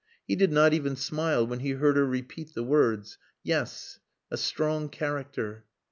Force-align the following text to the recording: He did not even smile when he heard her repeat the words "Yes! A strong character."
He 0.25 0.35
did 0.35 0.51
not 0.51 0.73
even 0.73 0.95
smile 0.95 1.45
when 1.45 1.59
he 1.59 1.73
heard 1.73 1.95
her 1.95 2.07
repeat 2.07 2.55
the 2.55 2.63
words 2.63 3.19
"Yes! 3.43 3.99
A 4.31 4.37
strong 4.37 4.89
character." 4.89 5.65